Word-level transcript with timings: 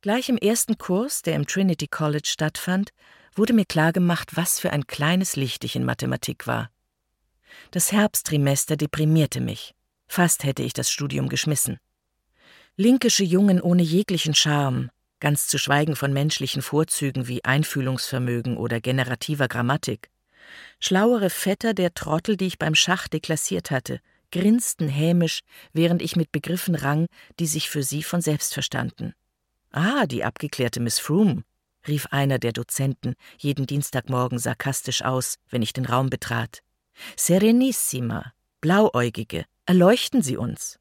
Gleich 0.00 0.28
im 0.28 0.38
ersten 0.38 0.78
Kurs, 0.78 1.22
der 1.22 1.34
im 1.34 1.46
Trinity 1.46 1.88
College 1.88 2.28
stattfand, 2.28 2.90
wurde 3.34 3.52
mir 3.52 3.64
klargemacht, 3.64 4.36
was 4.36 4.60
für 4.60 4.72
ein 4.72 4.86
kleines 4.86 5.34
Licht 5.34 5.64
ich 5.64 5.74
in 5.74 5.84
Mathematik 5.84 6.46
war. 6.46 6.70
Das 7.72 7.90
Herbsttrimester 7.90 8.76
deprimierte 8.76 9.40
mich. 9.40 9.74
Fast 10.06 10.44
hätte 10.44 10.62
ich 10.62 10.72
das 10.72 10.88
Studium 10.88 11.28
geschmissen. 11.28 11.78
Linkische 12.76 13.24
Jungen 13.24 13.60
ohne 13.60 13.82
jeglichen 13.82 14.36
Charme, 14.36 14.90
ganz 15.18 15.48
zu 15.48 15.58
schweigen 15.58 15.96
von 15.96 16.12
menschlichen 16.12 16.62
Vorzügen 16.62 17.26
wie 17.26 17.44
Einfühlungsvermögen 17.44 18.56
oder 18.56 18.80
generativer 18.80 19.48
Grammatik. 19.48 20.10
Schlauere 20.78 21.28
Vetter 21.28 21.74
der 21.74 21.92
Trottel, 21.92 22.36
die 22.36 22.46
ich 22.46 22.58
beim 22.58 22.76
Schach 22.76 23.08
deklassiert 23.08 23.72
hatte, 23.72 24.00
grinsten 24.30 24.88
hämisch, 24.88 25.40
während 25.72 26.02
ich 26.02 26.14
mit 26.14 26.30
Begriffen 26.30 26.76
rang, 26.76 27.06
die 27.40 27.48
sich 27.48 27.68
für 27.68 27.82
sie 27.82 28.04
von 28.04 28.20
selbst 28.20 28.54
verstanden. 28.54 29.12
Ah, 29.70 30.06
die 30.06 30.24
abgeklärte 30.24 30.80
Miss 30.80 30.98
Froome, 30.98 31.44
rief 31.86 32.06
einer 32.10 32.38
der 32.38 32.52
Dozenten 32.52 33.14
jeden 33.38 33.66
Dienstagmorgen 33.66 34.38
sarkastisch 34.38 35.02
aus, 35.02 35.36
wenn 35.50 35.62
ich 35.62 35.72
den 35.72 35.86
Raum 35.86 36.10
betrat. 36.10 36.62
Serenissima, 37.16 38.32
Blauäugige, 38.60 39.44
erleuchten 39.66 40.22
Sie 40.22 40.36
uns. 40.36 40.78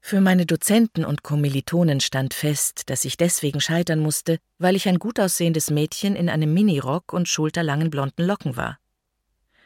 Für 0.00 0.20
meine 0.20 0.44
Dozenten 0.44 1.04
und 1.04 1.22
Kommilitonen 1.22 2.00
stand 2.00 2.34
fest, 2.34 2.90
dass 2.90 3.04
ich 3.04 3.16
deswegen 3.16 3.60
scheitern 3.60 4.00
musste, 4.00 4.38
weil 4.58 4.76
ich 4.76 4.88
ein 4.88 4.98
gut 4.98 5.18
aussehendes 5.18 5.70
Mädchen 5.70 6.14
in 6.14 6.28
einem 6.28 6.52
Minirock 6.52 7.12
und 7.12 7.28
schulterlangen 7.28 7.88
blonden 7.88 8.26
Locken 8.26 8.56
war. 8.56 8.78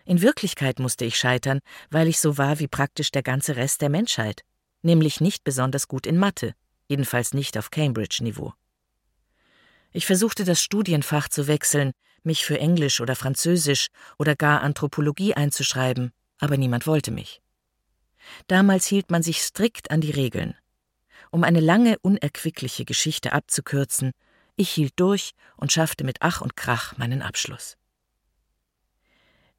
In 0.05 0.23
Wirklichkeit 0.23 0.79
musste 0.79 1.05
ich 1.05 1.17
scheitern, 1.17 1.61
weil 1.91 2.07
ich 2.07 2.21
so 2.21 2.39
war 2.39 2.61
wie 2.61 2.69
praktisch 2.69 3.11
der 3.11 3.25
ganze 3.25 3.57
Rest 3.57 3.83
der 3.83 3.89
Menschheit, 3.89 4.43
nämlich 4.83 5.21
nicht 5.21 5.43
besonders 5.43 5.89
gut 5.89 6.07
in 6.07 6.17
Mathe, 6.17 6.55
jedenfalls 6.89 7.35
nicht 7.35 7.59
auf 7.59 7.71
Cambridge-Niveau. 7.71 8.53
Ich 9.93 10.07
versuchte 10.07 10.45
das 10.45 10.61
Studienfach 10.61 11.29
zu 11.29 11.47
wechseln, 11.47 11.93
mich 12.23 12.45
für 12.45 12.59
Englisch 12.59 13.01
oder 13.01 13.17
Französisch 13.17 13.87
oder 14.19 14.37
gar 14.37 14.63
Anthropologie 14.63 15.35
einzuschreiben, 15.35 16.13
aber 16.39 16.57
niemand 16.57 16.87
wollte 16.87 17.11
mich. 17.11 17.41
Damals 18.49 18.87
hielt 18.87 19.11
man 19.11 19.23
sich 19.23 19.41
strikt 19.41 19.91
an 19.91 20.01
die 20.01 20.11
Regeln. 20.11 20.55
Um 21.31 21.45
eine 21.45 21.61
lange, 21.61 21.99
unerquickliche 22.01 22.85
Geschichte 22.85 23.33
abzukürzen, 23.33 24.13
ich 24.57 24.71
hielt 24.71 24.95
durch 24.97 25.33
und 25.57 25.73
schaffte 25.73 26.05
mit 26.05 26.19
Ach 26.21 26.41
und 26.41 26.57
Krach 26.57 26.97
meinen 26.97 27.23
Abschluss. 27.23 27.77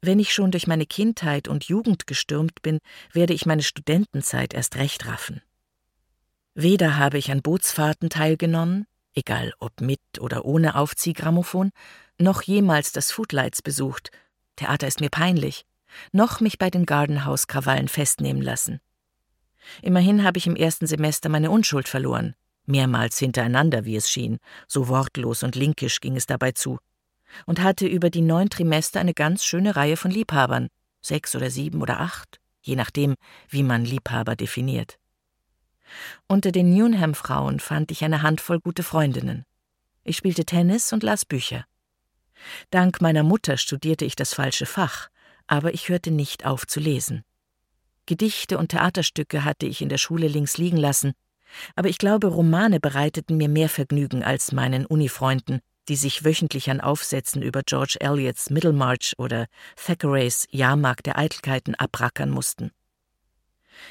Wenn 0.00 0.20
ich 0.20 0.32
schon 0.32 0.52
durch 0.52 0.66
meine 0.66 0.86
Kindheit 0.86 1.48
und 1.48 1.64
Jugend 1.64 2.06
gestürmt 2.06 2.62
bin, 2.62 2.78
werde 3.12 3.34
ich 3.34 3.46
meine 3.46 3.62
Studentenzeit 3.62 4.54
erst 4.54 4.76
recht 4.76 5.06
raffen. 5.06 5.42
Weder 6.60 6.96
habe 6.96 7.18
ich 7.18 7.30
an 7.30 7.40
Bootsfahrten 7.40 8.10
teilgenommen, 8.10 8.88
egal 9.14 9.52
ob 9.60 9.80
mit 9.80 10.00
oder 10.18 10.44
ohne 10.44 10.74
Aufziehgrammophon, 10.74 11.70
noch 12.18 12.42
jemals 12.42 12.90
das 12.90 13.12
Footlights 13.12 13.62
besucht. 13.62 14.10
Theater 14.56 14.88
ist 14.88 15.00
mir 15.00 15.08
peinlich 15.08 15.66
noch 16.10 16.40
mich 16.40 16.58
bei 16.58 16.68
den 16.68 16.84
Gardenhouse-Krawallen 16.84 17.86
festnehmen 17.86 18.42
lassen. 18.42 18.80
Immerhin 19.82 20.24
habe 20.24 20.38
ich 20.38 20.48
im 20.48 20.56
ersten 20.56 20.88
Semester 20.88 21.28
meine 21.28 21.52
Unschuld 21.52 21.86
verloren, 21.86 22.34
mehrmals 22.66 23.20
hintereinander, 23.20 23.84
wie 23.84 23.94
es 23.94 24.10
schien, 24.10 24.38
so 24.66 24.88
wortlos 24.88 25.44
und 25.44 25.54
linkisch 25.54 26.00
ging 26.00 26.16
es 26.16 26.26
dabei 26.26 26.50
zu, 26.50 26.80
und 27.46 27.62
hatte 27.62 27.86
über 27.86 28.10
die 28.10 28.20
neun 28.20 28.50
Trimester 28.50 28.98
eine 28.98 29.14
ganz 29.14 29.44
schöne 29.44 29.76
Reihe 29.76 29.96
von 29.96 30.10
Liebhabern, 30.10 30.70
sechs 31.02 31.36
oder 31.36 31.50
sieben 31.50 31.82
oder 31.82 32.00
acht, 32.00 32.40
je 32.62 32.74
nachdem, 32.74 33.14
wie 33.48 33.62
man 33.62 33.84
Liebhaber 33.84 34.34
definiert. 34.34 34.98
Unter 36.26 36.52
den 36.52 36.70
Newnham-Frauen 36.70 37.60
fand 37.60 37.90
ich 37.90 38.04
eine 38.04 38.22
Handvoll 38.22 38.60
gute 38.60 38.82
Freundinnen. 38.82 39.44
Ich 40.04 40.16
spielte 40.16 40.44
Tennis 40.44 40.92
und 40.92 41.02
las 41.02 41.24
Bücher. 41.24 41.64
Dank 42.70 43.00
meiner 43.00 43.22
Mutter 43.22 43.56
studierte 43.56 44.04
ich 44.04 44.16
das 44.16 44.34
falsche 44.34 44.66
Fach, 44.66 45.08
aber 45.46 45.74
ich 45.74 45.88
hörte 45.88 46.10
nicht 46.10 46.46
auf 46.46 46.66
zu 46.66 46.80
lesen. 46.80 47.24
Gedichte 48.06 48.58
und 48.58 48.68
Theaterstücke 48.68 49.44
hatte 49.44 49.66
ich 49.66 49.82
in 49.82 49.88
der 49.88 49.98
Schule 49.98 50.28
links 50.28 50.56
liegen 50.56 50.76
lassen, 50.76 51.12
aber 51.74 51.88
ich 51.88 51.98
glaube, 51.98 52.28
Romane 52.28 52.80
bereiteten 52.80 53.36
mir 53.36 53.48
mehr 53.48 53.68
Vergnügen 53.68 54.22
als 54.22 54.52
meinen 54.52 54.86
Unifreunden, 54.86 55.60
die 55.88 55.96
sich 55.96 56.24
wöchentlich 56.24 56.70
an 56.70 56.80
Aufsätzen 56.80 57.42
über 57.42 57.62
George 57.64 57.96
Eliots 58.00 58.50
Middlemarch 58.50 59.14
oder 59.18 59.46
Thackeray's 59.76 60.46
Jahrmarkt 60.50 61.06
der 61.06 61.18
Eitelkeiten 61.18 61.74
abrackern 61.74 62.30
mussten. 62.30 62.70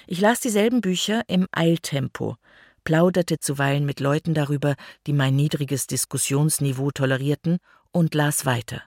Ich 0.05 0.21
las 0.21 0.39
dieselben 0.39 0.81
Bücher 0.81 1.23
im 1.27 1.47
Eiltempo, 1.51 2.37
plauderte 2.83 3.39
zuweilen 3.39 3.85
mit 3.85 3.99
Leuten 3.99 4.33
darüber, 4.33 4.75
die 5.05 5.13
mein 5.13 5.35
niedriges 5.35 5.87
Diskussionsniveau 5.87 6.91
tolerierten, 6.91 7.57
und 7.91 8.13
las 8.13 8.45
weiter. 8.45 8.83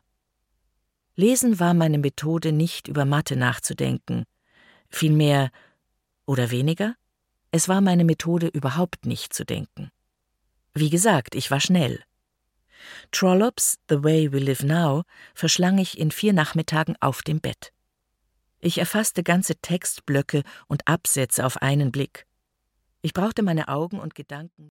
Lesen 1.17 1.59
war 1.59 1.75
meine 1.75 1.99
Methode, 1.99 2.53
nicht 2.53 2.89
über 2.89 3.05
Mathe 3.05 3.37
nachzudenken. 3.37 4.25
Vielmehr 4.89 5.51
oder 6.27 6.51
weniger? 6.51 6.95
Es 7.51 7.69
war 7.69 7.81
meine 7.81 8.05
Methode, 8.05 8.47
überhaupt 8.47 9.07
nicht 9.07 9.33
zu 9.33 9.45
denken. 9.45 9.91
Wie 10.73 10.91
gesagt, 10.91 11.35
ich 11.35 11.51
war 11.51 11.61
schnell. 11.61 12.03
Trollops 13.11 13.79
The 13.89 14.03
Way 14.03 14.33
We 14.33 14.39
Live 14.39 14.63
Now 14.63 15.03
verschlang 15.35 15.79
ich 15.79 15.99
in 15.99 16.11
vier 16.11 16.33
Nachmittagen 16.33 16.97
auf 17.01 17.23
dem 17.23 17.41
Bett. 17.41 17.73
Ich 18.61 18.77
erfasste 18.77 19.23
ganze 19.23 19.57
Textblöcke 19.57 20.43
und 20.69 20.87
Absätze 20.87 21.47
auf 21.47 21.63
einen 21.63 21.91
Blick. 21.91 22.27
Ich 23.01 23.15
brauchte 23.15 23.43
meine 23.43 23.69
Augen 23.69 23.99
und 23.99 24.15
Gedanken 24.15 24.69